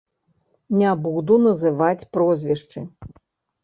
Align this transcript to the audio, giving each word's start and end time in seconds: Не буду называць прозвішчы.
Не 0.79 0.89
буду 1.05 1.39
называць 1.45 2.07
прозвішчы. 2.17 2.79